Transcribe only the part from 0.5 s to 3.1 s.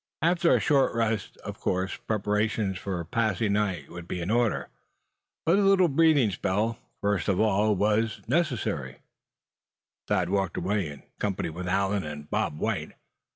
a short rest, of course preparations for